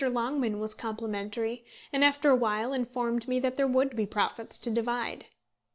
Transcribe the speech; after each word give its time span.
Longman 0.09 0.59
was 0.59 0.73
complimentary, 0.73 1.63
and 1.93 2.03
after 2.03 2.31
a 2.31 2.35
while 2.35 2.73
informed 2.73 3.27
me 3.27 3.39
that 3.41 3.55
there 3.55 3.67
would 3.67 3.95
be 3.95 4.07
profits 4.07 4.57
to 4.57 4.71
divide. 4.71 5.25